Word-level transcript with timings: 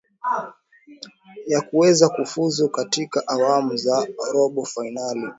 ya 1.47 1.61
kuweza 1.61 2.09
kufuzu 2.09 2.69
katika 2.69 3.27
awamu 3.27 3.75
za 3.77 4.07
robo 4.33 4.65
fainali 4.65 5.21